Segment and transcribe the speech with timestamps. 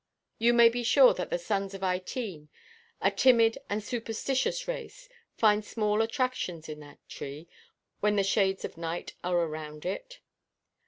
[0.39, 2.47] You may be sure that the sons of Ytene,
[3.01, 7.47] a timid and superstitious race, find small attractions in that tree,
[7.99, 10.19] when the shades of night are around it.